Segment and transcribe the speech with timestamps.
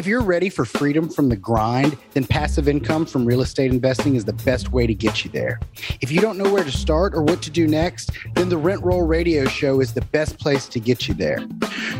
[0.00, 4.14] If you're ready for freedom from the grind, then passive income from real estate investing
[4.14, 5.60] is the best way to get you there.
[6.00, 8.82] If you don't know where to start or what to do next, then the Rent
[8.82, 11.46] Roll Radio Show is the best place to get you there.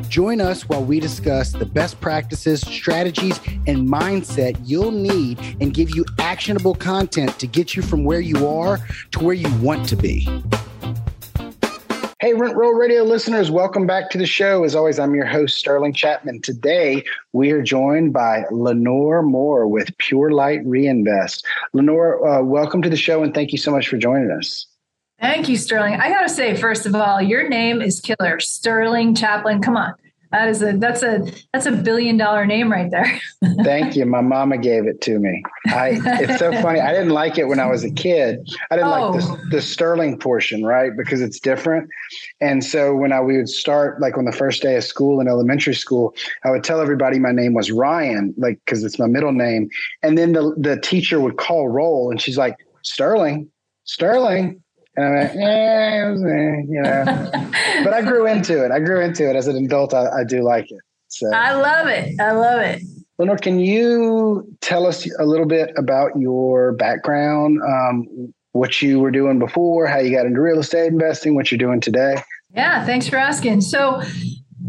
[0.08, 5.94] Join us while we discuss the best practices, strategies, and mindset you'll need and give
[5.94, 8.78] you actionable content to get you from where you are
[9.10, 10.26] to where you want to be.
[12.20, 14.62] Hey, Rent Roll Radio listeners, welcome back to the show.
[14.64, 16.42] As always, I'm your host, Sterling Chapman.
[16.42, 21.46] Today, we are joined by Lenore Mohr with Pure Light Reinvest.
[21.72, 24.66] Lenore, uh, welcome to the show and thank you so much for joining us.
[25.18, 25.94] Thank you, Sterling.
[25.94, 28.38] I got to say, first of all, your name is killer.
[28.38, 29.62] Sterling Chapman.
[29.62, 29.94] Come on.
[30.32, 33.20] That is a that's a that's a billion dollar name right there.
[33.64, 34.06] Thank you.
[34.06, 35.42] My mama gave it to me.
[35.66, 36.80] I it's so funny.
[36.80, 38.48] I didn't like it when I was a kid.
[38.70, 39.10] I didn't oh.
[39.10, 39.38] like the, oh.
[39.50, 40.92] the sterling portion, right?
[40.96, 41.90] Because it's different.
[42.40, 45.26] And so when I we would start like on the first day of school in
[45.26, 49.32] elementary school, I would tell everybody my name was Ryan, like because it's my middle
[49.32, 49.68] name.
[50.02, 53.50] And then the the teacher would call roll and she's like, Sterling,
[53.84, 54.62] Sterling.
[54.96, 57.04] And I'm like, eh, you know.
[57.84, 58.70] but I grew into it.
[58.70, 59.94] I grew into it as an adult.
[59.94, 60.80] I, I do like it.
[61.08, 62.20] So I love it.
[62.20, 62.82] I love it.
[63.18, 69.10] Lenore, can you tell us a little bit about your background, um, what you were
[69.10, 72.22] doing before, how you got into real estate investing, what you're doing today?
[72.54, 73.60] Yeah, thanks for asking.
[73.60, 74.00] So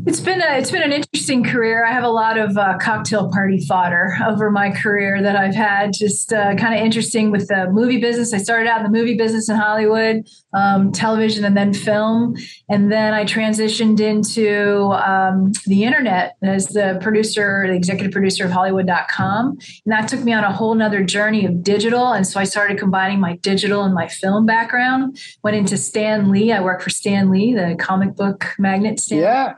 [0.08, 1.86] it's been a it's been an interesting career.
[1.86, 5.94] I have a lot of uh, cocktail party fodder over my career that I've had.
[5.94, 8.34] Just uh, kind of interesting with the movie business.
[8.34, 12.36] I started out in the movie business in Hollywood, um, television, and then film,
[12.70, 18.52] and then I transitioned into um, the internet as the producer, the executive producer of
[18.52, 19.50] Hollywood.com,
[19.86, 22.14] and that took me on a whole nother journey of digital.
[22.14, 25.20] And so I started combining my digital and my film background.
[25.44, 26.52] Went into Stan Lee.
[26.52, 29.00] I work for Stan Lee, the comic book magnet.
[29.00, 29.54] Stan yeah.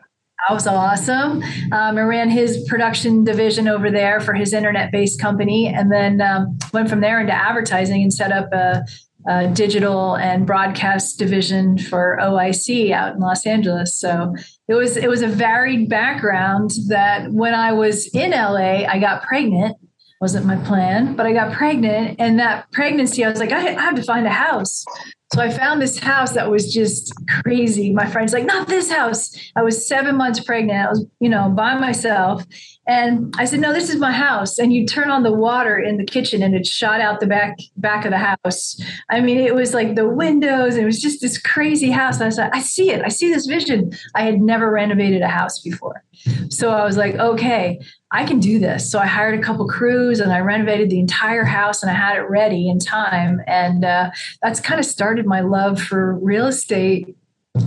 [0.47, 1.41] That was awesome.
[1.72, 6.19] Um, I ran his production division over there for his internet based company and then
[6.19, 8.83] um, went from there into advertising and set up a,
[9.25, 13.97] a, digital and broadcast division for OIC out in Los Angeles.
[13.97, 14.35] So
[14.67, 19.23] it was it was a varied background that when I was in LA, I got
[19.23, 19.78] pregnant.
[20.19, 22.17] Wasn't my plan, but I got pregnant.
[22.19, 24.85] And that pregnancy, I was like, I, I have to find a house.
[25.33, 27.91] So I found this house that was just crazy.
[27.91, 29.35] My friend's like, not this house.
[29.55, 30.85] I was seven months pregnant.
[30.85, 32.45] I was, you know, by myself.
[32.85, 34.57] And I said, no, this is my house.
[34.57, 37.57] And you turn on the water in the kitchen and it shot out the back
[37.77, 38.79] back of the house.
[39.09, 40.75] I mean, it was like the windows.
[40.75, 42.19] It was just this crazy house.
[42.19, 43.01] I said, I see it.
[43.03, 43.91] I see this vision.
[44.16, 46.03] I had never renovated a house before.
[46.49, 47.79] So I was like, okay,
[48.11, 48.91] I can do this.
[48.91, 52.17] So I hired a couple crews and I renovated the entire house and I had
[52.17, 53.41] it ready in time.
[53.47, 54.11] And uh,
[54.41, 57.16] that's kind of started my love for real estate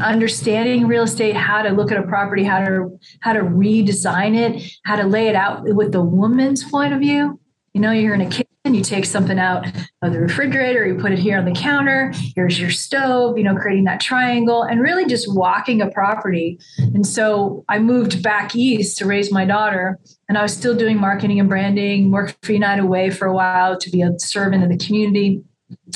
[0.00, 4.72] understanding real estate how to look at a property how to how to redesign it
[4.84, 7.38] how to lay it out with the woman's point of view.
[7.72, 9.64] You know you're in a kitchen you take something out
[10.02, 13.54] of the refrigerator you put it here on the counter here's your stove you know
[13.54, 16.58] creating that triangle and really just walking a property.
[16.78, 20.98] And so i moved back east to raise my daughter and i was still doing
[20.98, 24.68] marketing and branding worked for united way for a while to be a servant in
[24.68, 25.44] the community.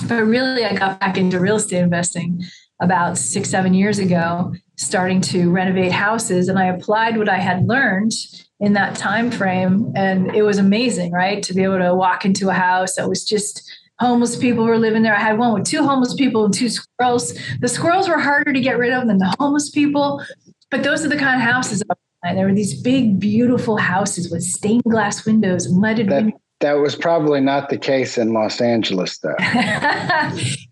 [0.07, 2.45] But really i got back into real estate investing
[2.81, 6.49] about six, seven years ago, starting to renovate houses.
[6.49, 8.13] And I applied what I had learned
[8.59, 9.93] in that time frame.
[9.95, 11.43] And it was amazing, right?
[11.43, 15.03] To be able to walk into a house that was just homeless people were living
[15.03, 15.15] there.
[15.15, 17.39] I had one with two homeless people and two squirrels.
[17.61, 20.25] The squirrels were harder to get rid of than the homeless people.
[20.71, 21.83] But those are the kind of houses.
[22.23, 26.41] There were these big, beautiful houses with stained glass windows and leaded that, windows.
[26.61, 29.35] That was probably not the case in Los Angeles, though.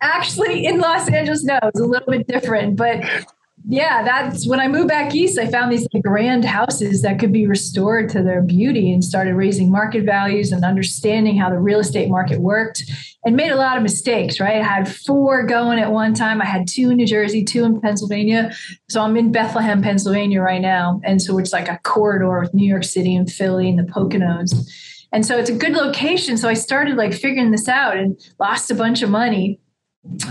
[0.03, 2.77] Actually, in Los Angeles, no, it's a little bit different.
[2.77, 3.03] But
[3.67, 5.39] yeah, that's when I moved back east.
[5.39, 9.71] I found these grand houses that could be restored to their beauty and started raising
[9.71, 12.85] market values and understanding how the real estate market worked
[13.25, 14.57] and made a lot of mistakes, right?
[14.57, 16.41] I had four going at one time.
[16.41, 18.53] I had two in New Jersey, two in Pennsylvania.
[18.89, 21.01] So I'm in Bethlehem, Pennsylvania right now.
[21.05, 24.71] And so it's like a corridor with New York City and Philly and the Poconos.
[25.13, 26.37] And so it's a good location.
[26.37, 29.61] So I started like figuring this out and lost a bunch of money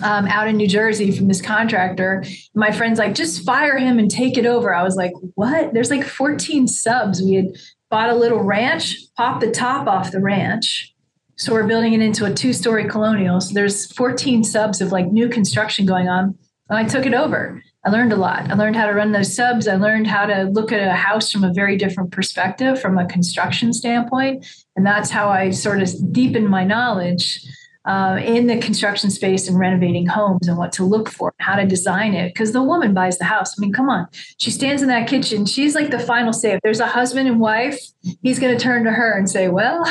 [0.04, 2.24] um, out in New Jersey from this contractor.
[2.56, 4.74] My friend's like, just fire him and take it over.
[4.74, 5.74] I was like, what?
[5.74, 7.22] There's like 14 subs.
[7.22, 7.48] We had
[7.90, 10.94] bought a little ranch, popped the top off the ranch.
[11.38, 13.40] So we're building it into a two story colonial.
[13.42, 16.38] So there's 14 subs of like new construction going on.
[16.70, 17.62] And I took it over.
[17.88, 18.52] I learned a lot.
[18.52, 19.66] I learned how to run those subs.
[19.66, 23.08] I learned how to look at a house from a very different perspective, from a
[23.08, 24.46] construction standpoint.
[24.76, 27.40] And that's how I sort of deepened my knowledge
[27.86, 31.66] uh, in the construction space and renovating homes and what to look for, how to
[31.66, 32.34] design it.
[32.34, 33.58] Because the woman buys the house.
[33.58, 34.06] I mean, come on.
[34.38, 35.46] She stands in that kitchen.
[35.46, 36.52] She's like the final say.
[36.52, 37.80] If there's a husband and wife,
[38.22, 39.86] he's going to turn to her and say, well,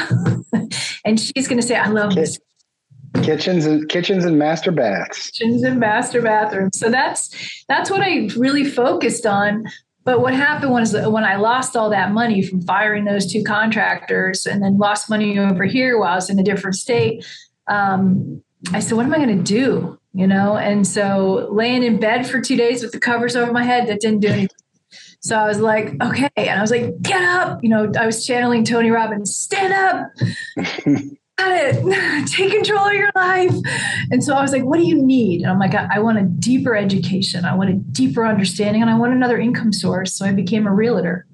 [1.07, 2.39] and she's going to say, I love this
[3.23, 8.29] kitchens and kitchens and master baths kitchens and master bathrooms so that's that's what i
[8.37, 9.65] really focused on
[10.07, 13.43] but what happened was that when I lost all that money from firing those two
[13.43, 17.27] contractors and then lost money over here while I was in a different state,
[17.67, 18.41] um,
[18.73, 19.99] I said, what am I going to do?
[20.15, 23.65] You know, and so laying in bed for two days with the covers over my
[23.65, 24.57] head, that didn't do anything.
[25.21, 26.31] So I was like, okay.
[26.37, 27.65] And I was like, get up.
[27.65, 30.07] You know, I was channeling Tony Robbins, stand up.
[31.39, 32.27] it.
[32.29, 33.55] Take control of your life.
[34.11, 35.43] And so I was like, what do you need?
[35.43, 37.45] And I'm like, I, I, want a deeper education.
[37.45, 40.15] I want a deeper understanding and I want another income source.
[40.15, 41.27] So I became a realtor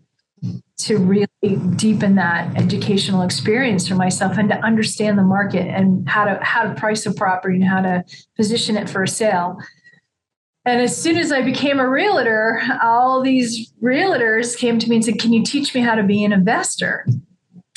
[0.79, 1.29] to really
[1.77, 6.65] deepen that educational experience for myself and to understand the market and how to how
[6.65, 8.05] to price a property and how to
[8.37, 9.59] position it for a sale.
[10.65, 15.05] And as soon as I became a realtor, all these realtors came to me and
[15.05, 17.07] said, Can you teach me how to be an investor?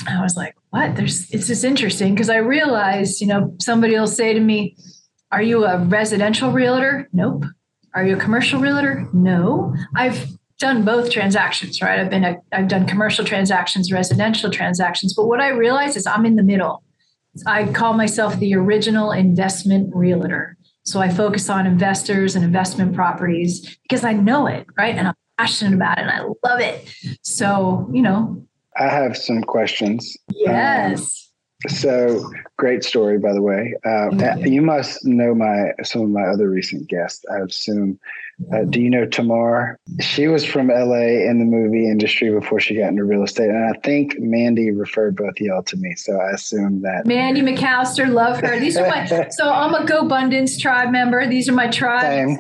[0.08, 0.98] I was like, what?
[0.98, 4.76] There's it's just interesting because I realized, you know, somebody will say to me,
[5.32, 7.08] Are you a residential realtor?
[7.14, 7.46] Nope.
[7.94, 9.08] Are you a commercial realtor?
[9.14, 9.74] No.
[9.96, 10.28] I've
[10.60, 12.00] done both transactions, right?
[12.00, 16.26] I've been a, I've done commercial transactions, residential transactions, but what I realize is I'm
[16.26, 16.84] in the middle.
[17.48, 20.58] I call myself the original investment realtor.
[20.84, 24.96] So I focus on investors and investment properties because I know it, right?
[24.96, 26.94] And I'm passionate about it and I love it.
[27.22, 28.46] So, you know,
[28.78, 30.18] I have some questions.
[30.30, 31.00] Yes.
[31.00, 31.06] Um,
[31.68, 33.74] so great story, by the way.
[33.86, 34.52] Uh, you.
[34.52, 34.62] you.
[34.62, 37.24] must know my some of my other recent guests.
[37.32, 38.00] I assume.
[38.54, 39.80] Uh, do you know Tamar?
[40.02, 43.74] She was from LA in the movie industry before she got into real estate, and
[43.74, 45.96] I think Mandy referred both y'all to me.
[45.96, 48.60] So I assume that Mandy McAllister, love her.
[48.60, 49.06] These are my.
[49.32, 51.26] so I'm a GoBundance tribe member.
[51.28, 52.38] These are my tribe.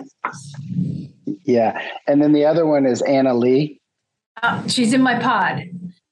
[1.45, 3.79] Yeah, and then the other one is Anna Lee.
[4.43, 5.63] Uh, she's in my pod.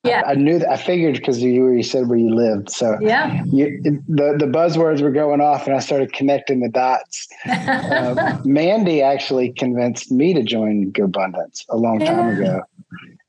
[0.04, 0.70] Yeah, I, knew that.
[0.70, 2.70] I figured because you you said where you lived.
[2.70, 7.30] So yeah, you, the the buzzwords were going off, and I started connecting the dots.
[7.46, 12.38] uh, Mandy actually convinced me to join GoBundance a long time yeah.
[12.38, 12.62] ago.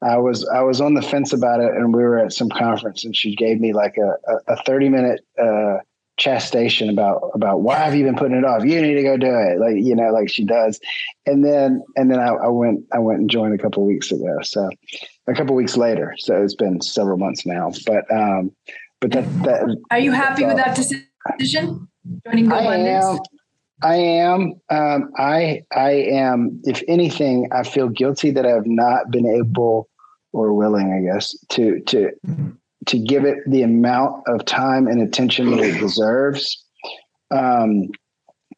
[0.03, 3.05] I was I was on the fence about it, and we were at some conference,
[3.05, 5.77] and she gave me like a a, a thirty minute uh,
[6.17, 8.65] chastisement about about why have you been putting it off?
[8.65, 10.81] You need to go do it, like you know, like she does.
[11.27, 14.39] And then and then I, I went I went and joined a couple weeks ago.
[14.43, 14.71] So
[15.27, 16.15] a couple weeks later.
[16.19, 17.73] So it's been several months now.
[17.87, 18.53] But um,
[19.01, 21.89] but that, that are you happy with that decision?
[22.27, 23.19] Joining I am.
[23.83, 24.55] I am.
[24.71, 26.61] Um, I I am.
[26.65, 29.89] If anything, I feel guilty that I have not been able
[30.33, 32.11] or willing, I guess, to to
[32.87, 36.63] to give it the amount of time and attention that it deserves.
[37.31, 37.89] Um,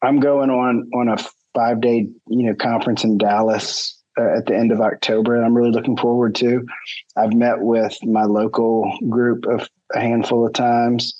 [0.01, 1.17] I'm going on on a
[1.53, 5.55] five day you know conference in Dallas uh, at the end of October, and I'm
[5.55, 6.65] really looking forward to.
[7.15, 11.19] I've met with my local group of a handful of times,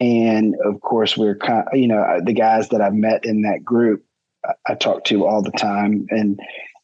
[0.00, 1.64] and of course, we're kind.
[1.72, 4.04] You know, the guys that I've met in that group,
[4.44, 6.38] I, I talk to all the time, and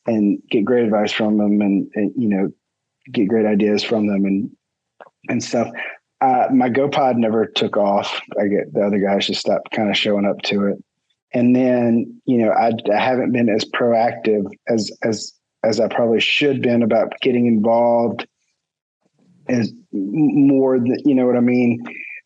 [0.06, 2.50] and get great advice from them, and, and you know,
[3.12, 4.50] get great ideas from them, and
[5.28, 5.68] and stuff.
[6.20, 8.20] Uh, my GoPod never took off.
[8.40, 10.78] I get the other guys just stopped kind of showing up to it.
[11.34, 15.32] And then, you know, I, I haven't been as proactive as as
[15.64, 18.26] as I probably should been about getting involved
[19.48, 21.82] as more than you know what I mean.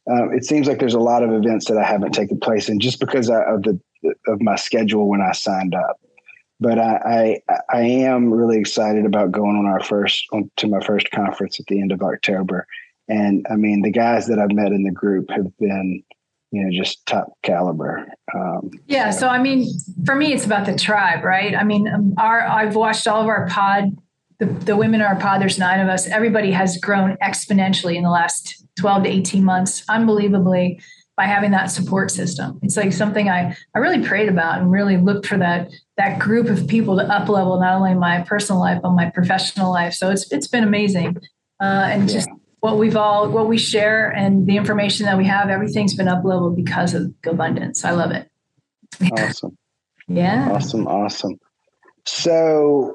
[0.09, 2.79] Uh, it seems like there's a lot of events that I haven't taken place in
[2.79, 3.79] just because I, of the
[4.29, 6.01] of my schedule when I signed up.
[6.59, 10.81] But I, I, I am really excited about going on our first on to my
[10.81, 12.67] first conference at the end of October.
[13.09, 16.03] And I mean, the guys that I've met in the group have been
[16.53, 19.29] you know just top caliber um, yeah so.
[19.29, 19.69] i mean
[20.05, 21.57] for me it's about the tribe right?
[21.57, 23.97] I mean um, our i've watched all of our pod
[24.39, 26.07] the, the women in our pod there's nine of us.
[26.07, 30.81] Everybody has grown exponentially in the last 12 to 18 months unbelievably
[31.17, 32.59] by having that support system.
[32.63, 36.49] It's like something i i really prayed about and really looked for that that group
[36.49, 39.95] of people to up level not only my personal life but my professional life.
[39.95, 41.17] So it's it's been amazing.
[41.59, 42.17] Uh, and yeah.
[42.19, 42.29] just
[42.61, 46.25] what we've all what we share and the information that we have everything's been up
[46.25, 48.31] level because of abundance i love it.
[49.13, 49.57] Awesome.
[50.09, 50.51] Yeah.
[50.53, 51.41] Awesome awesome.
[52.05, 52.95] So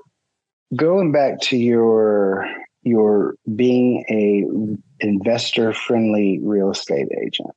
[0.73, 2.47] going back to your
[2.83, 7.51] your being a investor friendly real estate agent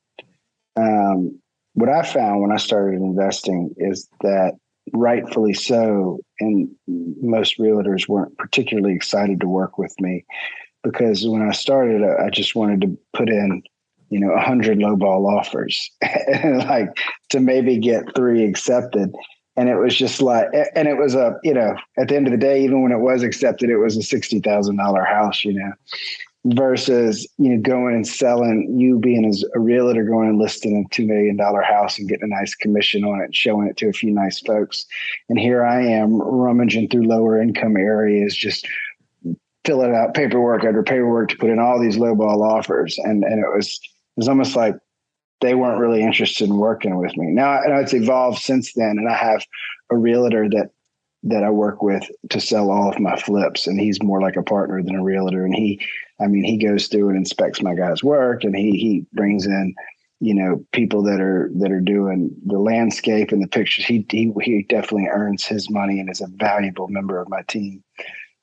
[0.77, 1.41] um,
[1.75, 4.55] what i found when i started investing is that
[4.93, 10.25] rightfully so and most realtors weren't particularly excited to work with me
[10.85, 13.63] because when I started, I just wanted to put in
[14.15, 15.91] you know, a hundred lowball offers
[16.69, 16.97] like
[17.31, 19.13] to maybe get three accepted.
[19.57, 22.31] And it was just like, and it was a, you know, at the end of
[22.31, 25.73] the day, even when it was accepted, it was a $60,000 house, you know,
[26.47, 30.95] versus, you know, going and selling, you being as a realtor going and listing a
[30.95, 34.13] $2 million house and getting a nice commission on it, showing it to a few
[34.13, 34.87] nice folks.
[35.29, 38.67] And here I am rummaging through lower income areas, just
[39.65, 42.99] filling out paperwork after paperwork to put in all these lowball offers.
[42.99, 44.75] And, and it was, it was almost like
[45.41, 47.27] they weren't really interested in working with me.
[47.27, 49.45] Now, know it's evolved since then, and I have
[49.91, 50.71] a realtor that
[51.27, 54.43] that I work with to sell all of my flips, and he's more like a
[54.43, 55.45] partner than a realtor.
[55.45, 55.81] And he,
[56.21, 59.75] I mean, he goes through and inspects my guys' work, and he he brings in,
[60.21, 63.85] you know, people that are that are doing the landscape and the pictures.
[63.85, 67.83] He he he definitely earns his money and is a valuable member of my team.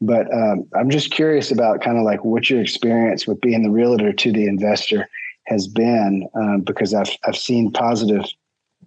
[0.02, 3.70] But um, I'm just curious about kind of like what your experience with being the
[3.70, 5.08] realtor to the investor
[5.46, 8.26] has been, um, because I've I've seen positive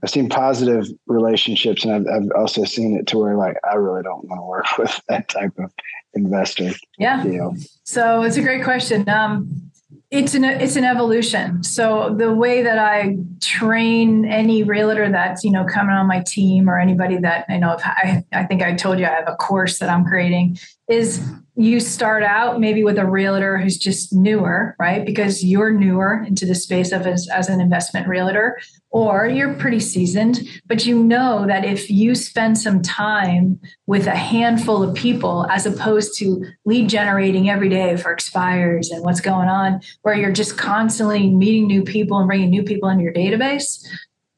[0.03, 4.03] I've seen positive relationships, and I've, I've also seen it to where like I really
[4.03, 5.73] don't want to work with that type of
[6.15, 6.73] investor.
[6.99, 7.23] Yeah.
[7.23, 7.55] Deal.
[7.85, 9.09] So it's a great question.
[9.09, 9.71] Um,
[10.11, 11.63] it's an it's an evolution.
[11.63, 16.69] So the way that I train any realtor that's you know coming on my team
[16.69, 19.79] or anybody that I know, I I think I told you I have a course
[19.79, 21.23] that I'm creating is
[21.57, 25.07] you start out maybe with a realtor who's just newer, right?
[25.07, 28.59] Because you're newer into the space of as, as an investment realtor,
[28.91, 34.17] or you're pretty seasoned, but you know that if you spend some time with a
[34.17, 39.49] handful of people as opposed to lead generating every day for expires and what's going
[39.49, 43.87] on, where you're just constantly meeting new people and bringing new people into your database,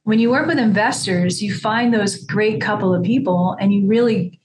[0.03, 4.39] when you work with investors, you find those great couple of people and you really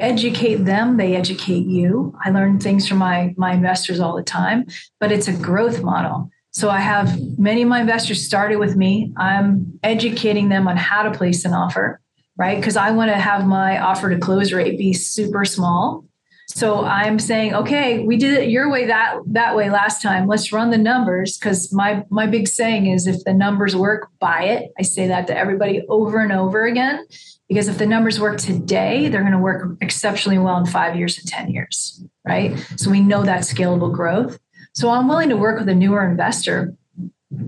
[0.00, 2.16] educate them they educate you.
[2.24, 4.66] I learn things from my my investors all the time
[4.98, 6.30] but it's a growth model.
[6.52, 9.12] So i have many of my investors started with me.
[9.16, 12.00] I'm educating them on how to place an offer
[12.36, 12.56] right?
[12.56, 16.04] Because i want to have my offer to close rate be super small.
[16.48, 20.26] So i'm saying okay we did it your way that that way last time.
[20.26, 24.44] Let's run the numbers because my my big saying is if the numbers work buy
[24.44, 24.72] it.
[24.78, 27.06] I say that to everybody over and over again
[27.50, 31.18] because if the numbers work today, they're going to work exceptionally well in five years
[31.18, 32.56] and 10 years, right?
[32.76, 34.38] So we know that scalable growth.
[34.72, 36.76] So I'm willing to work with a newer investor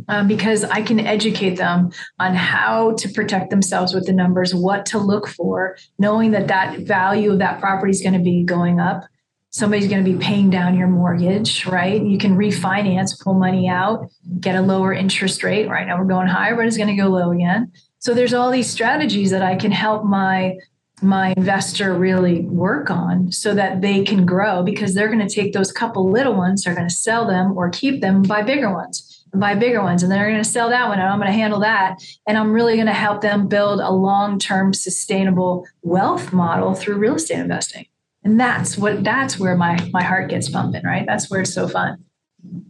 [0.09, 4.87] um, because I can educate them on how to protect themselves with the numbers, what
[4.87, 8.81] to look for, knowing that that value of that property is going to be going
[8.81, 9.05] up.
[9.51, 12.03] Somebody's going to be paying down your mortgage, right?
[12.03, 15.69] You can refinance, pull money out, get a lower interest rate.
[15.69, 17.71] Right now we're going higher, but it's going to go low again.
[18.03, 20.59] So there's all these strategies that I can help my
[21.03, 25.53] my investor really work on so that they can grow because they're going to take
[25.53, 29.25] those couple little ones, they're going to sell them or keep them, buy bigger ones,
[29.35, 31.33] buy bigger ones, and then they're going to sell that one, and I'm going to
[31.33, 36.75] handle that, and I'm really going to help them build a long-term sustainable wealth model
[36.75, 37.87] through real estate investing.
[38.25, 41.05] And that's what that's where my my heart gets pumping, right?
[41.07, 42.05] That's where it's so fun.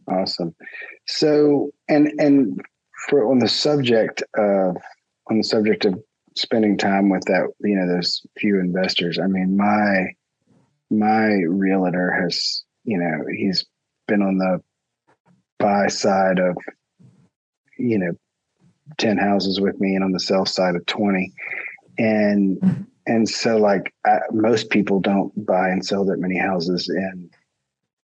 [0.08, 0.54] Awesome.
[1.06, 2.60] So and and
[3.08, 4.76] for on the subject of
[5.32, 5.98] on the subject of
[6.36, 9.18] spending time with that, you know, those few investors.
[9.18, 10.14] I mean, my
[10.90, 13.64] my realtor has, you know, he's
[14.06, 14.62] been on the
[15.58, 16.56] buy side of,
[17.78, 18.12] you know,
[18.98, 21.32] 10 houses with me and on the sell side of 20.
[21.98, 27.30] And and so like I, most people don't buy and sell that many houses in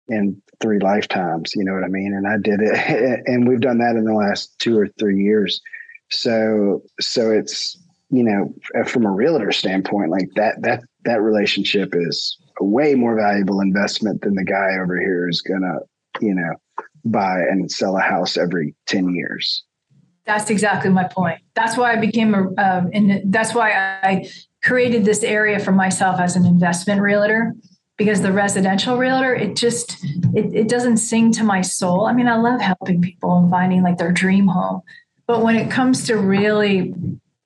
[0.09, 2.13] in three lifetimes, you know what I mean?
[2.15, 5.63] And I did it and we've done that in the last two or three years
[6.15, 7.79] so so it's
[8.11, 8.55] you know
[8.87, 14.23] from a realtor standpoint, like that that that relationship is a way more valuable investment
[14.23, 15.79] than the guy over here is gonna
[16.21, 16.55] you know
[17.05, 19.63] buy and sell a house every 10 years.
[20.25, 21.41] That's exactly my point.
[21.55, 24.31] That's why i became a um, and that's why i
[24.63, 27.53] created this area for myself as an investment realtor
[27.99, 30.03] because the residential realtor it just
[30.35, 32.07] it, it doesn't sing to my soul.
[32.07, 34.81] I mean i love helping people and finding like their dream home
[35.27, 36.95] but when it comes to really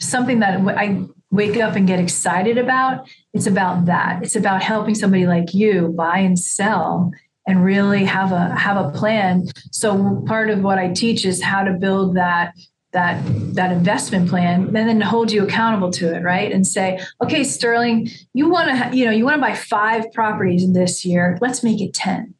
[0.00, 4.22] something that I wake up and get excited about, it's about that.
[4.22, 7.12] It's about helping somebody like you buy and sell
[7.46, 9.46] and really have a have a plan.
[9.72, 12.54] So part of what I teach is how to build that
[12.92, 13.22] that
[13.54, 18.08] that investment plan and then hold you accountable to it right and say okay sterling
[18.32, 21.82] you want to you know you want to buy five properties this year let's make
[21.82, 22.32] it 10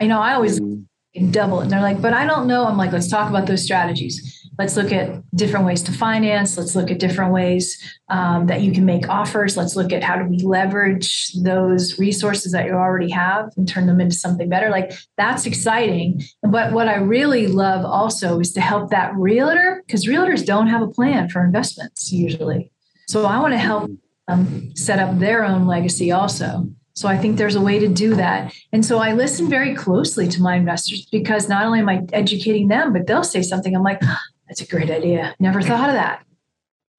[0.00, 0.84] you know i always mm.
[1.32, 3.64] double it and they're like but i don't know i'm like let's talk about those
[3.64, 6.58] strategies let's look at different ways to finance.
[6.58, 9.56] Let's look at different ways um, that you can make offers.
[9.56, 13.86] Let's look at how do we leverage those resources that you already have and turn
[13.86, 14.68] them into something better.
[14.68, 16.22] Like that's exciting.
[16.42, 20.82] But what I really love also is to help that realtor because realtors don't have
[20.82, 22.72] a plan for investments usually.
[23.06, 23.90] So I want to help
[24.26, 26.68] them set up their own legacy also.
[26.94, 28.52] So I think there's a way to do that.
[28.72, 32.66] And so I listen very closely to my investors because not only am I educating
[32.66, 33.76] them, but they'll say something.
[33.76, 34.02] I'm like,
[34.48, 35.34] that's a great idea.
[35.38, 36.24] Never thought of that.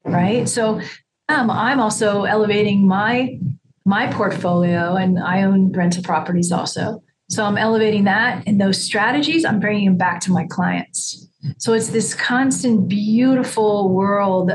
[0.05, 0.47] Right.
[0.47, 0.81] So
[1.27, 3.39] um, I'm also elevating my
[3.85, 7.01] my portfolio and I own rental properties also.
[7.29, 11.27] So I'm elevating that and those strategies, I'm bringing them back to my clients.
[11.57, 14.51] So it's this constant, beautiful world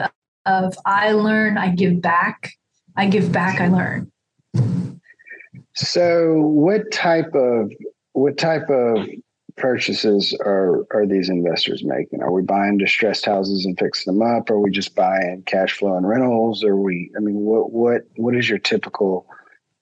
[0.47, 2.51] of I learn, I give back,
[2.97, 4.13] I give back, I learn.
[5.75, 7.73] So, what type of
[8.13, 9.09] what type of
[9.57, 12.23] purchases are are these investors making?
[12.23, 14.51] Are we buying distressed houses and fixing them up?
[14.51, 16.65] Are we just buying cash flow and rentals?
[16.65, 17.11] Are we?
[17.17, 19.27] I mean, what what what is your typical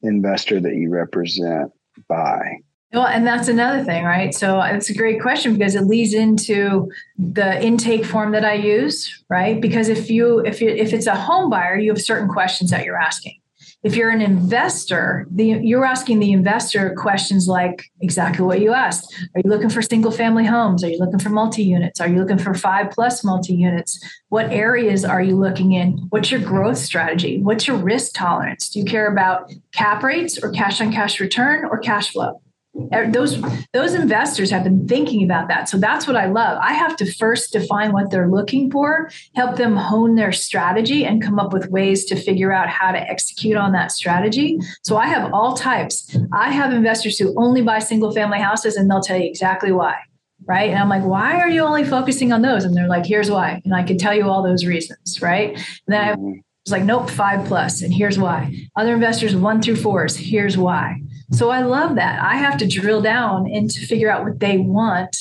[0.02, 1.72] investor that you represent
[2.08, 2.58] buy?
[2.92, 4.34] Well, and that's another thing, right?
[4.34, 9.24] So it's a great question because it leads into the intake form that I use,
[9.30, 9.58] right?
[9.58, 12.84] Because if you if you if it's a home buyer, you have certain questions that
[12.84, 13.41] you're asking
[13.82, 19.12] if you're an investor, the, you're asking the investor questions like exactly what you asked.
[19.34, 20.84] Are you looking for single family homes?
[20.84, 22.00] Are you looking for multi units?
[22.00, 23.98] Are you looking for five plus multi units?
[24.28, 25.98] What areas are you looking in?
[26.10, 27.40] What's your growth strategy?
[27.42, 28.68] What's your risk tolerance?
[28.70, 32.40] Do you care about cap rates or cash on cash return or cash flow?
[32.74, 33.40] Those
[33.72, 35.68] those investors have been thinking about that.
[35.68, 36.58] So that's what i love.
[36.60, 41.22] I have to first define what they're looking for help them hone their strategy and
[41.22, 44.58] come up with ways to figure out how to execute on that strategy.
[44.82, 46.16] So i have all types.
[46.32, 49.96] I have investors who only buy single family houses and they'll tell you exactly why
[50.44, 50.70] right?
[50.70, 52.64] And i'm like why are you only focusing on those?
[52.64, 53.60] And they're like here's why.
[53.64, 55.50] And i can tell you all those reasons right?
[55.50, 56.38] And then i mm-hmm.
[56.64, 58.54] it's like nope five plus and here's why.
[58.76, 61.02] Other investors one through fours here's why
[61.32, 62.22] so I love that.
[62.22, 65.16] I have to drill down and to figure out what they want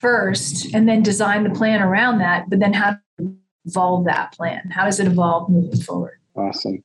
[0.00, 4.70] first and then design the plan around that, but then how to evolve that plan?
[4.70, 6.18] How does it evolve moving forward?
[6.36, 6.82] Awesome.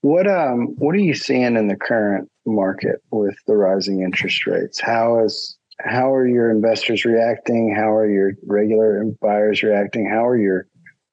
[0.00, 4.80] What um what are you seeing in the current market with the rising interest rates?
[4.80, 7.74] How is how are your investors reacting?
[7.74, 10.08] How are your regular buyers reacting?
[10.08, 10.66] How are your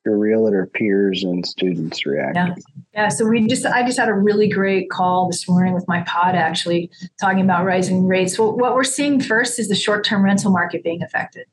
[0.05, 2.35] your realtor peers and students react.
[2.35, 2.55] Yeah.
[2.93, 3.07] yeah.
[3.07, 6.35] So we just, I just had a really great call this morning with my pod
[6.35, 8.37] actually talking about rising rates.
[8.37, 11.47] Well, what we're seeing first is the short-term rental market being affected.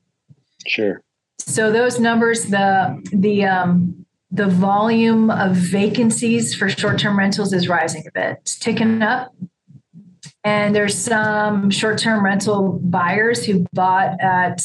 [0.67, 1.03] Sure.
[1.39, 8.05] So those numbers, the the um, the volume of vacancies for short-term rentals is rising
[8.07, 8.39] a bit.
[8.43, 9.35] It's ticking up.
[10.45, 14.61] And there's some short-term rental buyers who bought at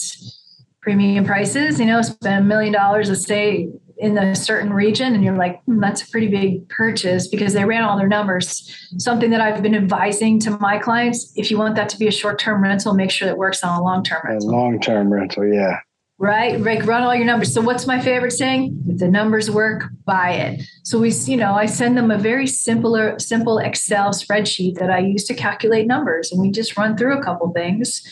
[0.87, 5.21] premium prices, you know, spend a million dollars to stay in a certain region and
[5.21, 8.87] you're like hmm, that's a pretty big purchase because they ran all their numbers.
[8.97, 12.11] Something that i've been advising to my clients if you want that to be a
[12.11, 14.49] short-term rental make sure it works on a long-term rental.
[14.49, 15.79] A long-term rental yeah.
[16.19, 16.57] Right?
[16.57, 17.53] Like run all your numbers.
[17.53, 18.85] So what's my favorite saying?
[18.87, 20.63] If the numbers work buy it.
[20.83, 24.99] So we you know i send them a very simpler simple excel spreadsheet that i
[24.99, 28.03] use to calculate numbers and we just run through a couple things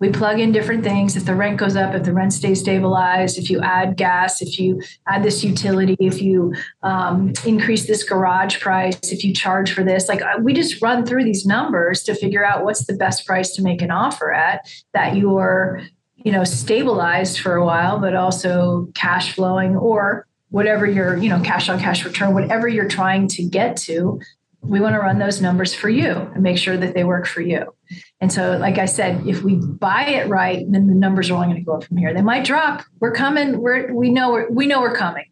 [0.00, 3.38] we plug in different things if the rent goes up if the rent stays stabilized
[3.38, 8.60] if you add gas if you add this utility if you um, increase this garage
[8.60, 12.44] price if you charge for this like we just run through these numbers to figure
[12.44, 15.80] out what's the best price to make an offer at that you're
[16.16, 21.40] you know stabilized for a while but also cash flowing or whatever your you know
[21.40, 24.20] cash on cash return whatever you're trying to get to
[24.66, 27.40] we want to run those numbers for you and make sure that they work for
[27.40, 27.73] you.
[28.20, 31.48] And so, like I said, if we buy it right, then the numbers are only
[31.48, 32.14] going to go up from here.
[32.14, 32.82] They might drop.
[33.00, 33.60] We're coming.
[33.60, 35.26] We're we know we're, we know we're coming.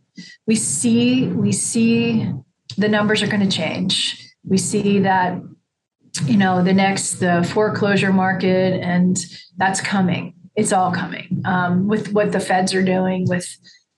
[0.47, 2.29] We see we see
[2.77, 4.19] the numbers are going to change.
[4.45, 5.41] We see that
[6.25, 9.19] you know the next the foreclosure market and
[9.57, 10.35] that's coming.
[10.55, 13.49] It's all coming um, with what the Feds are doing with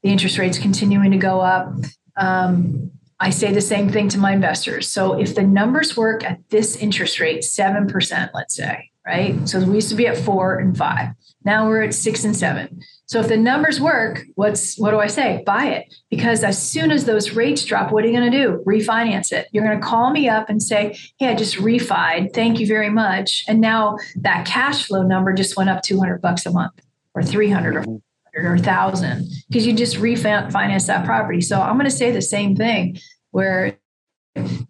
[0.04, 1.72] the interest rates continuing to go up.
[2.16, 2.92] Um,
[3.24, 4.86] I say the same thing to my investors.
[4.86, 9.48] So if the numbers work at this interest rate, 7%, let's say, right?
[9.48, 11.08] So we used to be at four and five.
[11.42, 12.82] Now we're at six and seven.
[13.06, 15.42] So if the numbers work, what's what do I say?
[15.46, 15.94] Buy it.
[16.10, 18.62] Because as soon as those rates drop, what are you going to do?
[18.66, 19.48] Refinance it.
[19.52, 22.34] You're going to call me up and say, Hey, I just refied.
[22.34, 23.44] Thank you very much.
[23.48, 26.78] And now that cash flow number just went up 200 bucks a month
[27.14, 28.46] or 300 or mm-hmm.
[28.46, 31.40] or a thousand because you just refinance that property.
[31.40, 32.98] So I'm going to say the same thing
[33.34, 33.76] where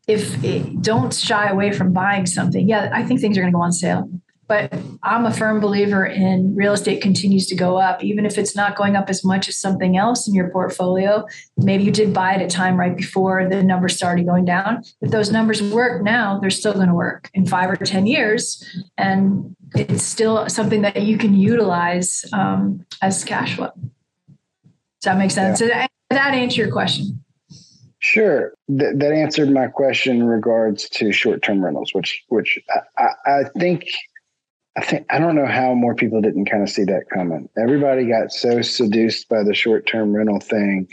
[0.09, 2.66] if it, don't shy away from buying something.
[2.66, 4.09] Yeah, I think things are going to go on sale.
[4.46, 4.72] but
[5.03, 8.74] I'm a firm believer in real estate continues to go up, even if it's not
[8.74, 11.27] going up as much as something else in your portfolio.
[11.59, 14.83] Maybe you did buy it at a time right before the numbers started going down.
[15.03, 18.64] If those numbers work now, they're still going to work in five or 10 years.
[18.96, 23.72] And it's still something that you can utilize um, as cash flow.
[23.77, 25.61] Does that make sense?
[25.61, 25.87] Yeah.
[26.09, 27.23] Did that answer your question?
[28.04, 32.58] Sure, Th- that answered my question in regards to short-term rentals, which which
[32.98, 33.86] I, I, think
[34.76, 37.48] I think I don't know how more people didn't kind of see that coming.
[37.56, 40.86] Everybody got so seduced by the short-term rental thing,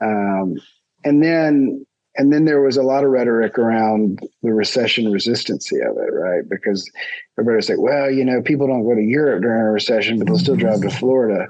[0.00, 0.56] um,
[1.04, 5.96] and then and then there was a lot of rhetoric around the recession resistancy of
[5.96, 6.42] it, right?
[6.50, 6.90] Because
[7.38, 10.38] everybody's like, well, you know, people don't go to Europe during a recession, but they'll
[10.38, 11.46] still drive to Florida,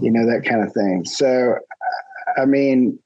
[0.00, 1.04] you know, that kind of thing.
[1.06, 1.56] So,
[2.40, 3.00] I mean,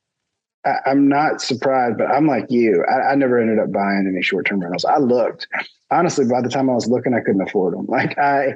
[0.87, 2.85] I, am not surprised, but I'm like you.
[2.89, 4.85] I, I never ended up buying any short term rentals.
[4.85, 5.47] I looked.
[5.91, 7.87] Honestly, by the time I was looking, I couldn't afford them.
[7.89, 8.55] Like I,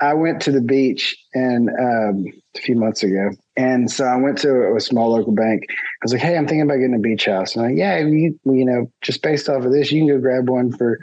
[0.00, 4.38] I went to the beach and um, a few months ago, and so I went
[4.38, 5.64] to a small local bank.
[5.68, 7.98] I was like, "Hey, I'm thinking about getting a beach house." And I'm like, "Yeah,
[7.98, 10.98] you, you know, just based off of this, you can go grab one for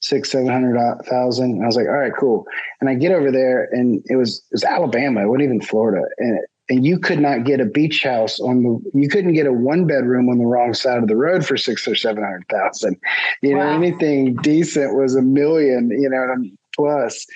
[0.00, 2.46] six, seven hundred thousand." I was like, "All right, cool."
[2.80, 5.22] And I get over there, and it was it was Alabama.
[5.22, 8.98] It wasn't even Florida, and and you could not get a beach house on the
[8.98, 11.86] you couldn't get a one bedroom on the wrong side of the road for six
[11.86, 12.96] or seven hundred thousand
[13.42, 13.64] you wow.
[13.64, 16.34] know anything decent was a million you know
[16.74, 17.26] plus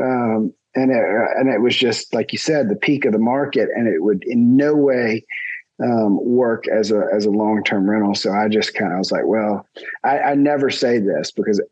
[0.00, 1.04] um, and it,
[1.36, 4.22] and it was just like you said the peak of the market and it would
[4.26, 5.24] in no way
[5.82, 9.12] um, work as a as a long term rental so I just kind of was
[9.12, 9.66] like well
[10.04, 11.62] I, I never say this because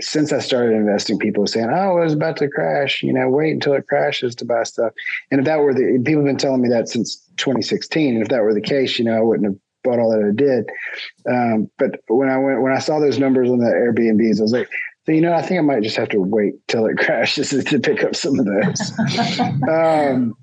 [0.00, 3.28] since I started investing, people are saying, "Oh, it was about to crash." You know,
[3.28, 4.92] wait until it crashes to buy stuff.
[5.30, 8.28] And if that were the people have been telling me that since 2016, and if
[8.28, 10.70] that were the case, you know, I wouldn't have bought all that I did.
[11.28, 14.52] Um, but when I went when I saw those numbers on the Airbnbs, I was
[14.52, 14.68] like,
[15.06, 17.78] so, you know, I think I might just have to wait till it crashes to
[17.78, 18.92] pick up some of those.
[19.68, 20.36] um,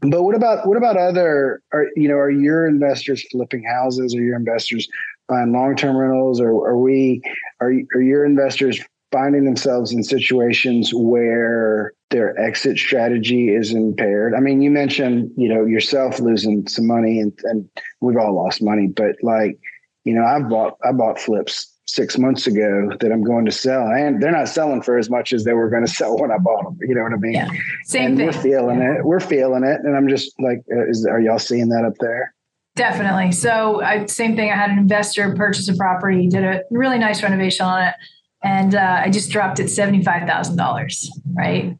[0.00, 1.62] but what about what about other?
[1.72, 4.14] Are you know, are your investors flipping houses?
[4.14, 4.88] Are your investors
[5.32, 7.22] buying long term rentals, or are we?
[7.60, 14.34] Are are your investors finding themselves in situations where their exit strategy is impaired?
[14.34, 17.68] I mean, you mentioned you know yourself losing some money, and and
[18.00, 19.58] we've all lost money, but like
[20.04, 23.86] you know, I've bought I bought flips six months ago that I'm going to sell,
[23.86, 26.38] and they're not selling for as much as they were going to sell when I
[26.38, 26.78] bought them.
[26.80, 27.34] You know what I mean?
[27.34, 27.48] Yeah.
[27.84, 28.26] Same and thing.
[28.26, 28.98] We're feeling yeah.
[28.98, 29.04] it.
[29.04, 32.34] We're feeling it, and I'm just like, uh, is are y'all seeing that up there?
[32.74, 33.32] Definitely.
[33.32, 34.50] So, I, same thing.
[34.50, 37.94] I had an investor purchase a property, did a really nice renovation on it,
[38.42, 41.10] and uh, I just dropped it seventy five thousand dollars.
[41.34, 41.76] Right.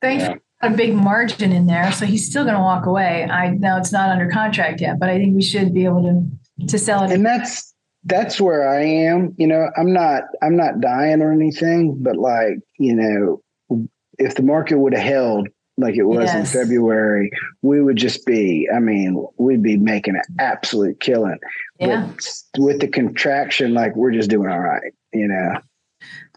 [0.00, 0.68] Thankfully, yeah.
[0.68, 3.24] a big margin in there, so he's still going to walk away.
[3.24, 6.66] I know it's not under contract yet, but I think we should be able to
[6.66, 7.10] to sell it.
[7.10, 7.74] And that's
[8.04, 9.34] that's where I am.
[9.36, 14.42] You know, I'm not I'm not dying or anything, but like you know, if the
[14.42, 16.54] market would have held like it was yes.
[16.54, 17.30] in February,
[17.62, 21.38] we would just be, I mean, we'd be making an absolute killing.
[21.80, 22.06] Yeah.
[22.06, 25.60] With, with the contraction, like we're just doing all right, you know.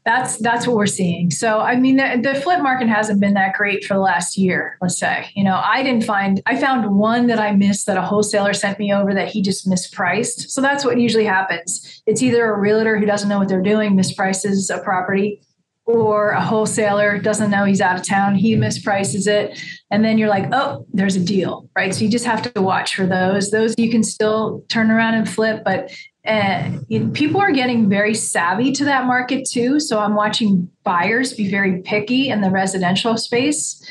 [0.06, 1.32] That's that's what we're seeing.
[1.32, 4.78] So I mean, the, the flip market hasn't been that great for the last year.
[4.82, 8.02] Let's say, you know, I didn't find I found one that I missed that a
[8.02, 10.50] wholesaler sent me over that he just mispriced.
[10.50, 12.02] So that's what usually happens.
[12.06, 15.42] It's either a realtor who doesn't know what they're doing misprices a property,
[15.88, 19.58] or a wholesaler doesn't know he's out of town, he misprices it.
[19.90, 21.96] And then you're like, oh, there's a deal, right?
[21.96, 23.52] So you just have to watch for those.
[23.52, 25.90] Those you can still turn around and flip, but
[26.26, 26.72] uh,
[27.14, 29.80] people are getting very savvy to that market too.
[29.80, 33.82] So I'm watching buyers be very picky in the residential space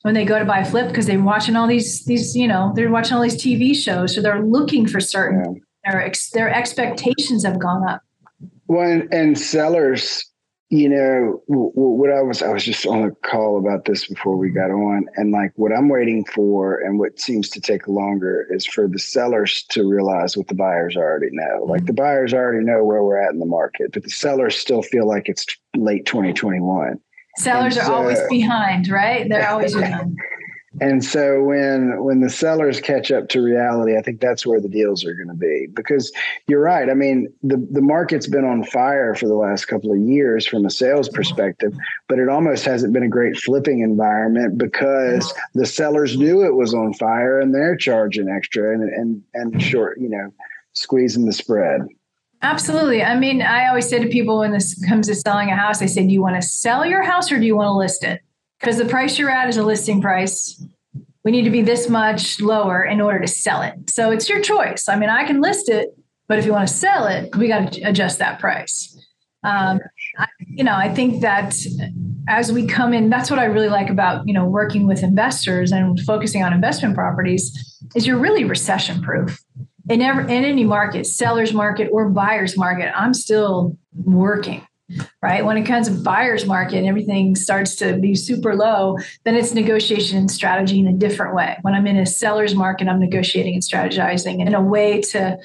[0.00, 2.72] when they go to buy a flip because they're watching all these these you know
[2.74, 7.44] they're watching all these TV shows, so they're looking for certain their ex, their expectations
[7.44, 8.00] have gone up.
[8.68, 10.31] Well, and, and sellers
[10.72, 14.48] you know what i was i was just on a call about this before we
[14.48, 18.64] got on and like what i'm waiting for and what seems to take longer is
[18.64, 21.60] for the sellers to realize what the buyers already know.
[21.60, 21.70] Mm-hmm.
[21.70, 24.80] Like the buyers already know where we're at in the market but the sellers still
[24.80, 25.44] feel like it's
[25.76, 26.98] late 2021
[27.36, 29.28] sellers so, are always behind right?
[29.28, 30.16] They're always behind
[30.80, 34.68] and so when when the sellers catch up to reality, I think that's where the
[34.68, 35.68] deals are going to be.
[35.74, 36.12] Because
[36.46, 36.88] you're right.
[36.88, 40.64] I mean, the the market's been on fire for the last couple of years from
[40.64, 41.74] a sales perspective,
[42.08, 46.72] but it almost hasn't been a great flipping environment because the sellers knew it was
[46.72, 50.32] on fire and they're charging extra and and and short, you know,
[50.72, 51.82] squeezing the spread.
[52.40, 53.02] Absolutely.
[53.02, 55.86] I mean, I always say to people when this comes to selling a house, I
[55.86, 58.20] say, do you want to sell your house or do you want to list it?
[58.62, 60.64] Because the price you're at is a listing price.
[61.24, 63.90] We need to be this much lower in order to sell it.
[63.90, 64.88] So it's your choice.
[64.88, 65.90] I mean, I can list it,
[66.28, 68.88] but if you want to sell it, we got to adjust that price.
[69.44, 69.80] Um,
[70.16, 71.56] I, you know, I think that
[72.28, 75.72] as we come in, that's what I really like about you know working with investors
[75.72, 79.42] and focusing on investment properties is you're really recession proof.
[79.90, 84.64] In, ever, in any market, seller's market or buyer's market, I'm still working
[85.22, 85.44] right?
[85.44, 89.54] When it comes to buyer's market and everything starts to be super low, then it's
[89.54, 91.58] negotiation and strategy in a different way.
[91.62, 95.38] When I'm in a seller's market, I'm negotiating and strategizing in a way to,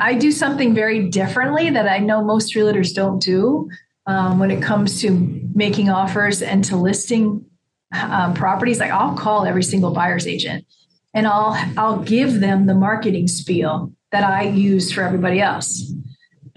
[0.00, 3.68] I do something very differently that I know most realtors don't do
[4.06, 5.10] um, when it comes to
[5.54, 7.44] making offers and to listing
[7.92, 8.80] um, properties.
[8.80, 10.66] Like I'll call every single buyer's agent
[11.14, 15.92] and I'll I'll give them the marketing spiel that I use for everybody else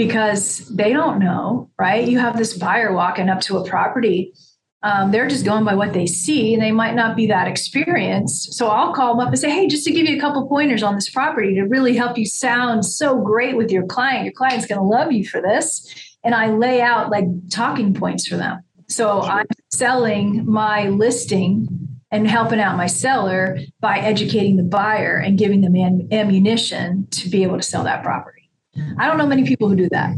[0.05, 2.07] because they don't know, right?
[2.07, 4.33] You have this buyer walking up to a property.
[4.81, 8.53] Um, they're just going by what they see and they might not be that experienced.
[8.53, 10.81] So I'll call them up and say, hey, just to give you a couple pointers
[10.81, 14.25] on this property to really help you sound so great with your client.
[14.25, 16.17] Your client's going to love you for this.
[16.23, 18.61] And I lay out like talking points for them.
[18.87, 21.67] So I'm selling my listing
[22.09, 25.75] and helping out my seller by educating the buyer and giving them
[26.11, 28.40] ammunition to be able to sell that property.
[28.97, 30.15] I don't know many people who do that.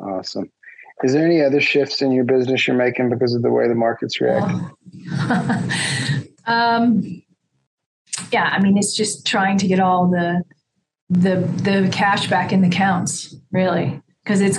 [0.00, 0.50] Awesome.
[1.02, 3.74] Is there any other shifts in your business you're making because of the way the
[3.74, 4.70] market's reacting?
[6.46, 7.22] um,
[8.30, 10.42] yeah, I mean, it's just trying to get all the
[11.10, 14.58] the the cash back in the counts, really, because it's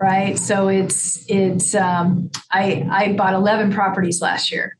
[0.00, 0.38] right.
[0.38, 4.76] So it's it's um, I I bought eleven properties last year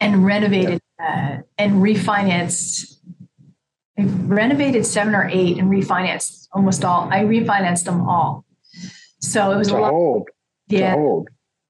[0.00, 2.91] and renovated uh, and refinanced
[4.02, 7.08] I renovated seven or eight and refinanced almost all.
[7.10, 8.44] I refinanced them all.
[9.20, 9.90] So it was to a lot.
[9.90, 10.28] Hold.
[10.68, 10.94] Yeah.
[10.94, 11.28] To hold.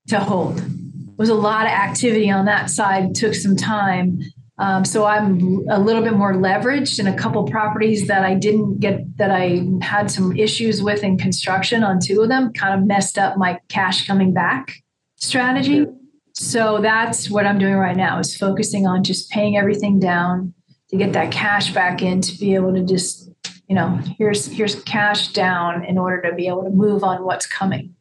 [0.09, 0.59] To hold.
[0.59, 3.15] It was a lot of activity on that side.
[3.15, 4.21] Took some time.
[4.59, 8.81] Um, so I'm a little bit more leveraged in a couple properties that I didn't
[8.81, 12.53] get that I had some issues with in construction on two of them.
[12.53, 14.73] Kind of messed up my cash coming back
[15.17, 15.87] strategy.
[16.35, 20.55] So that's what I'm doing right now is focusing on just paying everything down
[20.93, 23.31] to get that cash back in to be able to just
[23.69, 27.47] you know here's here's cash down in order to be able to move on what's
[27.47, 27.97] coming.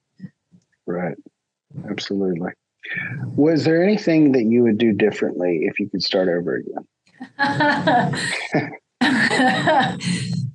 [0.85, 1.17] Right.
[1.89, 2.51] Absolutely.
[3.35, 6.85] Was there anything that you would do differently if you could start over again?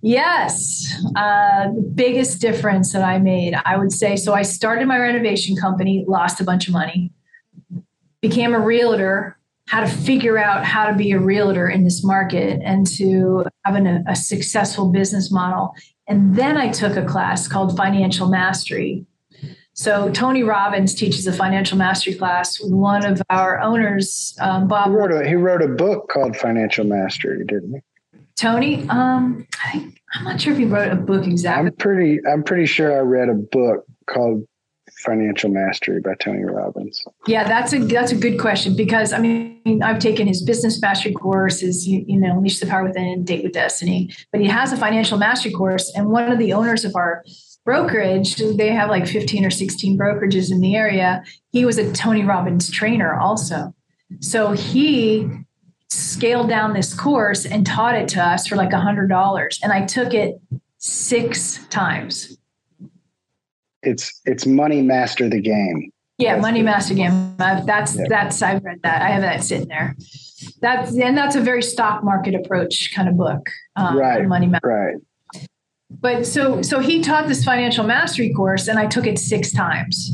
[0.03, 0.95] Yes.
[1.17, 5.57] Uh, the biggest difference that i made i would say so i started my renovation
[5.57, 7.11] company lost a bunch of money
[8.21, 12.61] became a realtor how to figure out how to be a realtor in this market
[12.65, 15.75] and to have an, a successful business model.
[16.09, 19.05] And then I took a class called Financial Mastery.
[19.73, 22.59] So Tony Robbins teaches a financial mastery class.
[22.63, 26.85] One of our owners, um, Bob, he wrote, a, he wrote a book called Financial
[26.85, 28.19] Mastery, didn't he?
[28.37, 31.67] Tony, um, I think I'm not sure if he wrote a book exactly.
[31.69, 32.21] I'm pretty.
[32.27, 34.47] I'm pretty sure I read a book called
[35.07, 37.05] Financial Mastery by Tony Robbins?
[37.27, 41.13] Yeah, that's a that's a good question because I mean I've taken his business mastery
[41.13, 44.73] course, his you, you know Unleash the Power Within, Date with Destiny, but he has
[44.73, 47.25] a financial mastery course, and one of the owners of our
[47.65, 51.25] brokerage, they have like 15 or 16 brokerages in the area.
[51.51, 53.75] He was a Tony Robbins trainer also,
[54.21, 55.29] so he
[55.89, 59.73] scaled down this course and taught it to us for like a hundred dollars, and
[59.73, 60.41] I took it
[60.79, 62.37] six times
[63.87, 65.91] it's it's money master the game.
[66.19, 67.37] Yeah, that's money master game.
[67.39, 68.05] Uh, that's yeah.
[68.09, 69.03] that's I've read that.
[69.03, 69.97] I have that sitting there.
[70.61, 73.49] That's and that's a very stock market approach kind of book.
[73.77, 74.27] Um, right.
[74.27, 74.69] Money master.
[74.69, 75.47] Right.
[75.91, 80.11] But so so he taught this financial mastery course, and I took it six times.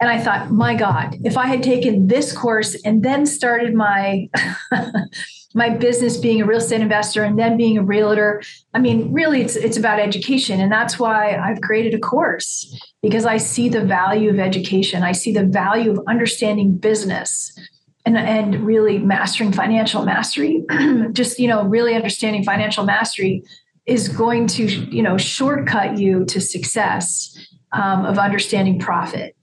[0.00, 4.30] And I thought, my God, if I had taken this course and then started my
[5.54, 8.42] my business being a real estate investor and then being a realtor
[8.74, 10.60] i mean really it's it's about education.
[10.60, 15.02] And that's why i've created a course because i see the value of education.
[15.02, 17.52] I see the value of understanding business
[18.04, 20.64] and and really mastering financial mastery.
[21.12, 23.42] Just you know really understanding financial mastery
[23.86, 27.36] is going to you know shortcut you to success
[27.72, 29.36] um, of understanding profit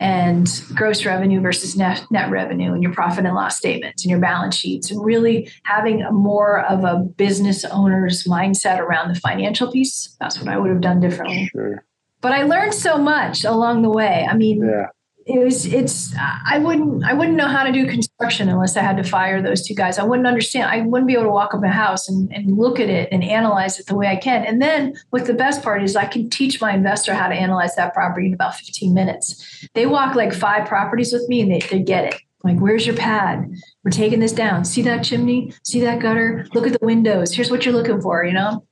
[0.00, 4.20] and gross revenue versus net, net revenue and your profit and loss statements and your
[4.20, 9.70] balance sheets and really having a more of a business owner's mindset around the financial
[9.70, 10.16] piece.
[10.20, 11.48] That's what i would have done differently.
[11.52, 11.84] Sure.
[12.20, 14.26] but i learned so much along the way.
[14.28, 14.86] I mean yeah
[15.26, 18.96] it was it's i wouldn't i wouldn't know how to do construction unless i had
[18.96, 19.98] to fire those two guys.
[19.98, 22.78] I wouldn't understand i wouldn't be able to walk up a house and, and look
[22.78, 24.44] at it and analyze it the way i can.
[24.44, 27.74] And then what the best part is i can teach my investor how to analyze
[27.76, 29.66] that property in about 15 minutes.
[29.74, 32.20] They walk like five properties with me and they, they get it.
[32.42, 33.50] Like where's your pad?
[33.82, 34.64] We're taking this down.
[34.64, 35.54] See that chimney?
[35.62, 36.46] See that gutter?
[36.52, 37.34] Look at the windows.
[37.34, 38.66] Here's what you're looking for you know?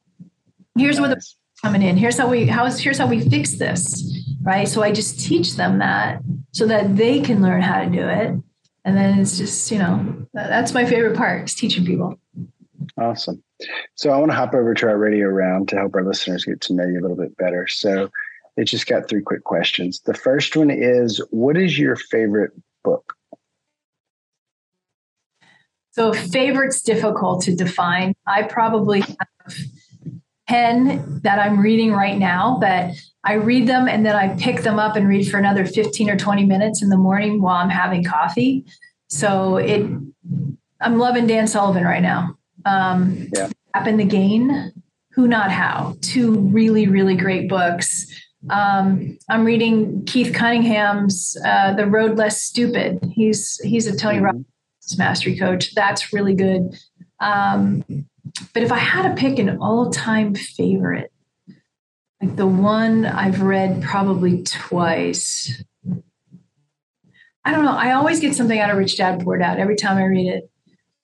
[0.76, 1.22] Here's where the
[1.62, 1.96] coming in.
[1.96, 4.68] Here's how we how is here's how we fix this right?
[4.68, 6.20] So I just teach them that
[6.52, 8.36] so that they can learn how to do it.
[8.84, 12.18] And then it's just, you know, that's my favorite part is teaching people.
[12.98, 13.42] Awesome.
[13.94, 16.60] So I want to hop over to our radio round to help our listeners get
[16.62, 17.68] to know you a little bit better.
[17.68, 18.10] So
[18.56, 20.00] it just got three quick questions.
[20.00, 22.50] The first one is what is your favorite
[22.82, 23.14] book?
[25.92, 28.14] So favorite's difficult to define.
[28.26, 29.54] I probably have
[30.52, 32.90] 10 that I'm reading right now but
[33.24, 36.16] I read them and then I pick them up and read for another 15 or
[36.16, 38.64] 20 minutes in the morning while I'm having coffee.
[39.08, 39.86] So it
[40.80, 42.36] I'm loving Dan Sullivan right now.
[42.66, 43.48] Um yeah.
[43.74, 44.72] Gap and the Gain,
[45.12, 45.96] Who Not How.
[46.02, 48.06] Two really, really great books.
[48.50, 53.12] Um, I'm reading Keith Cunningham's uh, The Road Less Stupid.
[53.14, 54.26] He's he's a Tony mm-hmm.
[54.26, 55.74] Robbins mastery coach.
[55.74, 56.76] That's really good.
[57.20, 57.84] Um,
[58.54, 61.12] but if I had to pick an all-time favorite,
[62.20, 65.62] like the one I've read probably twice.
[67.44, 67.76] I don't know.
[67.76, 70.48] I always get something out of Rich Dad Poor Dad every time I read it.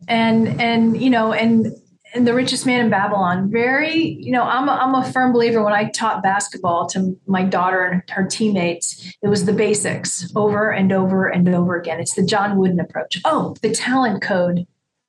[0.07, 1.73] And and you know, and
[2.15, 3.51] and the richest man in Babylon.
[3.51, 7.43] Very, you know, I'm a, I'm a firm believer when I taught basketball to my
[7.43, 12.01] daughter and her teammates, it was the basics over and over and over again.
[12.01, 13.21] It's the John Wooden approach.
[13.25, 14.67] Oh, the talent code.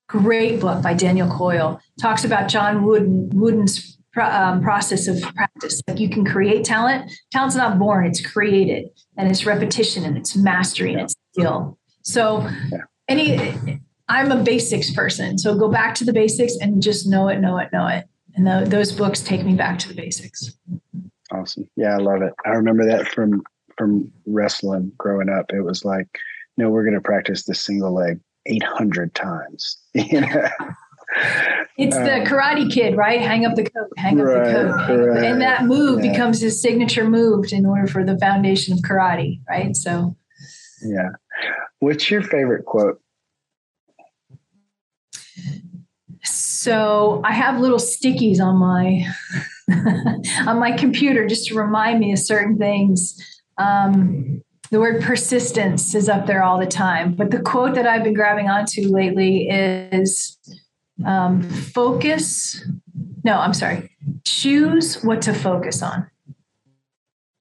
[0.10, 1.80] Great book by Daniel Coyle.
[2.02, 5.82] Talks about John Wooden Wooden's um, process of practice.
[5.88, 7.12] Like you can create talent.
[7.32, 11.78] Talent's not born; it's created, and it's repetition, and it's mastery, and it's skill.
[12.02, 12.50] So,
[13.08, 15.38] any I'm a basics person.
[15.38, 18.06] So go back to the basics and just know it, know it, know it.
[18.36, 20.52] And the, those books take me back to the basics.
[21.32, 21.70] Awesome.
[21.76, 22.34] Yeah, I love it.
[22.46, 23.44] I remember that from
[23.78, 25.52] from wrestling growing up.
[25.54, 26.08] It was like,
[26.58, 28.20] no, we're going to practice the single leg
[28.50, 29.78] 800 times.
[29.96, 30.48] You know?
[31.78, 33.20] It's the um, Karate Kid, right?
[33.20, 36.12] Hang up the coat, hang up right, the coat, right, and that move yeah.
[36.12, 39.76] becomes his signature move in order for the foundation of karate, right?
[39.76, 40.16] So,
[40.84, 41.10] yeah.
[41.80, 43.02] What's your favorite quote?
[46.24, 49.06] So I have little stickies on my
[50.48, 53.18] on my computer just to remind me of certain things.
[53.58, 58.04] Um, the word persistence is up there all the time, but the quote that I've
[58.04, 60.38] been grabbing onto lately is
[61.06, 62.66] um, focus.
[63.24, 63.90] No, I'm sorry.
[64.26, 66.09] Choose what to focus on.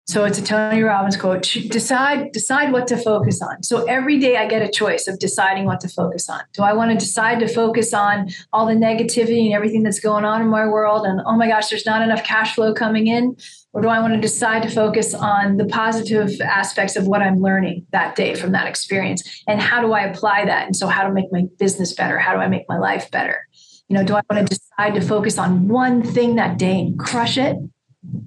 [0.08, 1.42] So it's a Tony Robbins quote.
[1.68, 3.62] Decide, decide what to focus on.
[3.62, 6.40] So every day I get a choice of deciding what to focus on.
[6.54, 10.24] Do I want to decide to focus on all the negativity and everything that's going
[10.24, 11.04] on in my world?
[11.04, 13.36] And oh my gosh, there's not enough cash flow coming in.
[13.74, 17.36] Or do I want to decide to focus on the positive aspects of what I'm
[17.36, 19.42] learning that day from that experience?
[19.46, 20.64] And how do I apply that?
[20.64, 22.18] And so how to make my business better?
[22.18, 23.46] How do I make my life better?
[23.88, 26.98] You know, do I want to decide to focus on one thing that day and
[26.98, 27.58] crush it?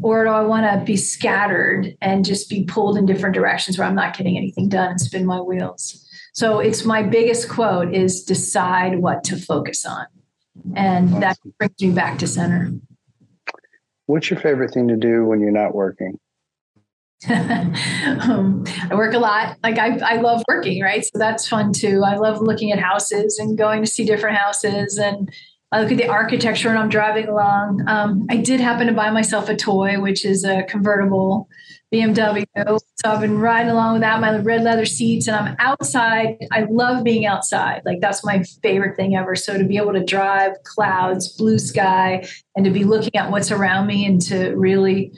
[0.02, 3.88] Or do I want to be scattered and just be pulled in different directions where
[3.88, 6.08] I'm not getting anything done and spin my wheels?
[6.34, 10.06] So it's my biggest quote is decide what to focus on.
[10.76, 12.72] And that brings me back to center.
[14.06, 16.20] What's your favorite thing to do when you're not working?
[17.30, 19.58] um, I work a lot.
[19.62, 21.04] Like I, I love working, right?
[21.04, 22.04] So that's fun too.
[22.04, 25.32] I love looking at houses and going to see different houses and
[25.72, 27.84] I look at the architecture and I'm driving along.
[27.88, 31.48] Um, I did happen to buy myself a toy, which is a convertible
[31.94, 32.46] BMW.
[32.56, 36.38] So I've been riding along with that, my red leather seats, and I'm outside.
[36.52, 37.84] I love being outside.
[37.86, 39.36] Like that's my favorite thing ever.
[39.36, 43.52] So to be able to drive clouds, blue sky, and to be looking at what's
[43.52, 45.14] around me and to really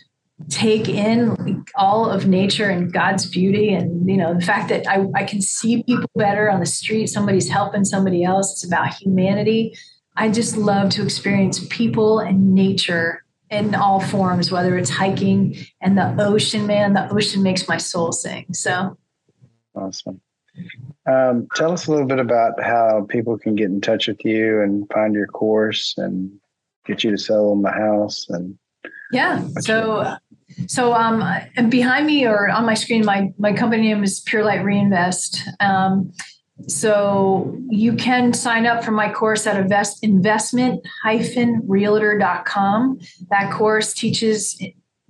[0.50, 5.06] take in all of nature and God's beauty and you know the fact that I,
[5.16, 9.78] I can see people better on the street somebody's helping somebody else it's about humanity
[10.16, 15.98] I just love to experience people and nature in all forms, whether it's hiking and
[15.98, 18.54] the ocean, man, the ocean makes my soul sing.
[18.54, 18.98] So
[19.76, 20.22] awesome.
[21.10, 24.62] Um, tell us a little bit about how people can get in touch with you
[24.62, 26.32] and find your course and
[26.86, 28.58] get you to sell them a house and
[29.12, 29.48] yeah.
[29.60, 30.16] So,
[30.68, 31.22] so um,
[31.56, 35.40] and behind me or on my screen, my my company name is Pure Light REinvest.
[35.60, 36.12] Um,
[36.68, 43.00] so you can sign up for my course at invest, investment-realtor.com.
[43.30, 44.62] That course teaches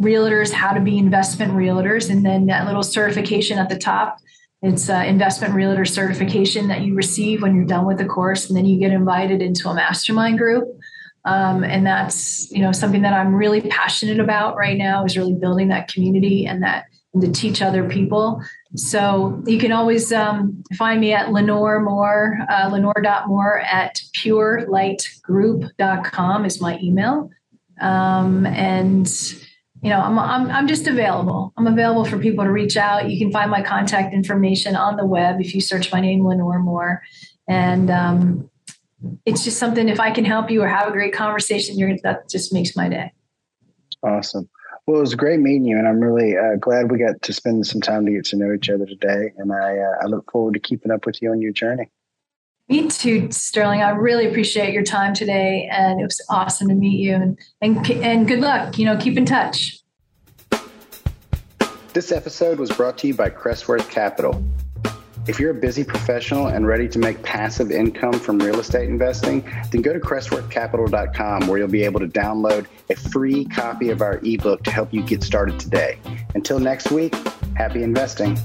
[0.01, 2.09] realtors how to be investment realtors.
[2.09, 4.17] And then that little certification at the top,
[4.61, 8.47] it's an investment realtor certification that you receive when you're done with the course.
[8.47, 10.65] And then you get invited into a mastermind group.
[11.25, 15.33] Um, and that's you know something that I'm really passionate about right now is really
[15.33, 18.43] building that community and that and to teach other people.
[18.75, 26.59] So you can always um, find me at Lenore Mohr, uh, Lenore.mohr at purelightgroup.com is
[26.59, 27.29] my email.
[27.79, 29.07] Um, and
[29.83, 31.53] you know, I'm, I'm, I'm just available.
[31.57, 33.09] I'm available for people to reach out.
[33.09, 36.61] You can find my contact information on the web if you search my name, Lenore
[36.61, 36.99] Mohr.
[37.49, 38.49] And um,
[39.25, 42.29] it's just something, if I can help you or have a great conversation, you're, that
[42.29, 43.11] just makes my day.
[44.03, 44.49] Awesome.
[44.85, 47.65] Well, it was great meeting you, and I'm really uh, glad we got to spend
[47.65, 49.31] some time to get to know each other today.
[49.37, 51.89] And I, uh, I look forward to keeping up with you on your journey.
[52.69, 53.81] Me too, Sterling.
[53.81, 57.13] I really appreciate your time today, and it was awesome to meet you.
[57.13, 58.77] And and and good luck.
[58.77, 59.79] You know, keep in touch.
[61.91, 64.43] This episode was brought to you by Crestworth Capital.
[65.25, 69.41] If you're a busy professional and ready to make passive income from real estate investing,
[69.71, 74.19] then go to crestworthcapital.com where you'll be able to download a free copy of our
[74.23, 75.97] ebook to help you get started today.
[76.35, 77.15] Until next week,
[77.55, 78.37] happy investing.